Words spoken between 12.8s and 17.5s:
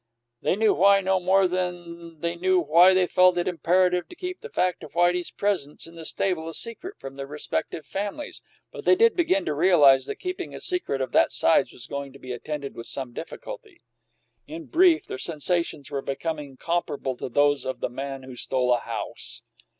some difficulty. In brief, their sensations were becoming comparable to